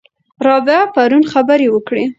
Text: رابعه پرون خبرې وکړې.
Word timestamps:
رابعه 0.47 0.83
پرون 0.95 1.23
خبرې 1.31 1.67
وکړې. 1.71 2.03